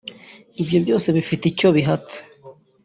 [0.61, 2.17] ibyo byose bifite icyo bihatse